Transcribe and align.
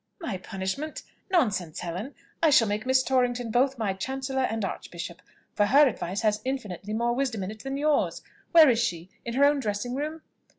"My 0.19 0.37
punishment! 0.39 1.03
Nonsense, 1.29 1.81
Helen! 1.81 2.15
I 2.41 2.49
shall 2.49 2.67
make 2.67 2.87
Miss 2.87 3.03
Torrington 3.03 3.51
both 3.51 3.77
my 3.77 3.93
Chancellor 3.93 4.41
and 4.41 4.65
Archbishop, 4.65 5.21
for 5.53 5.67
her 5.67 5.87
advice 5.87 6.21
has 6.21 6.41
infinitely 6.43 6.93
more 6.93 7.13
wisdom 7.13 7.43
in 7.43 7.51
it 7.51 7.61
than 7.61 7.77
yours. 7.77 8.23
Where 8.51 8.71
is 8.71 8.79
she? 8.79 9.09
in 9.25 9.35
her 9.35 9.45
own 9.45 9.59
dressing 9.59 9.93
room?" 9.93 10.23